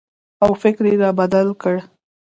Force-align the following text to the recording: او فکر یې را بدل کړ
او 0.43 0.51
فکر 0.61 0.83
یې 0.91 0.95
را 1.01 1.09
بدل 1.19 1.47
کړ 1.61 1.75